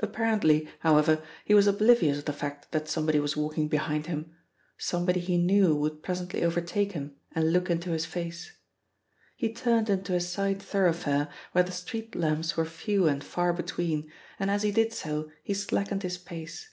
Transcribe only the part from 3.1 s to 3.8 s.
was walking